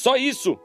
[0.00, 0.58] Só isso.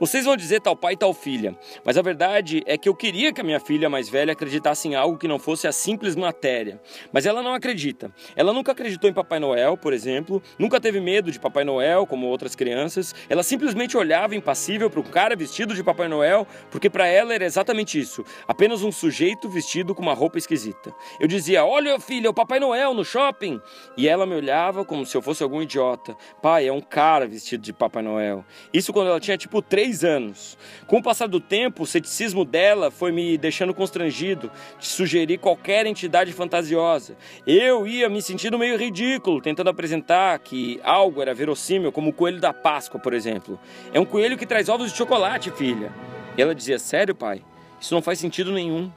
[0.00, 3.40] Vocês vão dizer tal pai tal filha, mas a verdade é que eu queria que
[3.42, 6.80] a minha filha mais velha acreditasse em algo que não fosse a simples matéria.
[7.12, 8.10] Mas ela não acredita.
[8.34, 12.26] Ela nunca acreditou em Papai Noel, por exemplo, nunca teve medo de Papai Noel, como
[12.28, 13.14] outras crianças.
[13.28, 17.44] Ela simplesmente olhava impassível para um cara vestido de Papai Noel, porque para ela era
[17.44, 20.94] exatamente isso, apenas um sujeito vestido com uma roupa esquisita.
[21.20, 23.60] Eu dizia: "Olha, filha, o Papai Noel no shopping".
[23.98, 26.16] E ela me olhava como se eu fosse algum idiota.
[26.40, 28.46] Pai, é um cara vestido de Papai Noel.
[28.72, 30.56] Isso quando ela tinha tipo três anos.
[30.86, 35.86] Com o passar do tempo, o ceticismo dela foi me deixando constrangido de sugerir qualquer
[35.86, 37.16] entidade fantasiosa.
[37.46, 42.40] Eu ia me sentindo meio ridículo, tentando apresentar que algo era verossímil, como o coelho
[42.40, 43.58] da Páscoa, por exemplo.
[43.92, 45.92] É um coelho que traz ovos de chocolate, filha.
[46.36, 47.42] E ela dizia: Sério, pai?
[47.80, 48.90] Isso não faz sentido nenhum.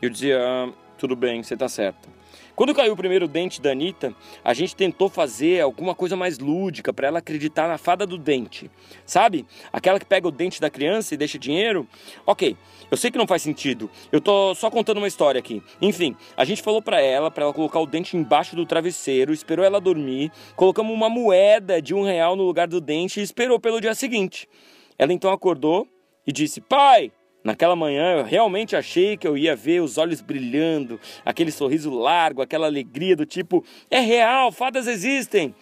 [0.00, 0.68] Eu dizia: ah,
[1.02, 2.08] Tudo bem, você está certo.
[2.54, 6.92] Quando caiu o primeiro dente da Anitta, a gente tentou fazer alguma coisa mais lúdica
[6.92, 8.70] para ela acreditar na fada do dente.
[9.04, 9.44] Sabe?
[9.72, 11.88] Aquela que pega o dente da criança e deixa dinheiro.
[12.24, 12.56] Ok,
[12.88, 13.90] eu sei que não faz sentido.
[14.12, 15.60] Eu tô só contando uma história aqui.
[15.80, 19.64] Enfim, a gente falou para ela, para ela colocar o dente embaixo do travesseiro, esperou
[19.64, 23.80] ela dormir, colocamos uma moeda de um real no lugar do dente e esperou pelo
[23.80, 24.48] dia seguinte.
[24.96, 25.84] Ela então acordou
[26.24, 27.10] e disse: Pai,
[27.44, 32.40] Naquela manhã eu realmente achei que eu ia ver os olhos brilhando, aquele sorriso largo,
[32.40, 35.54] aquela alegria do tipo: é real, fadas existem.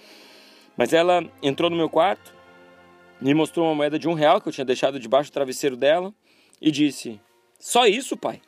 [0.77, 2.35] Mas ela entrou no meu quarto,
[3.21, 6.13] me mostrou uma moeda de um real que eu tinha deixado debaixo do travesseiro dela
[6.61, 7.19] e disse:
[7.59, 8.41] Só isso, pai?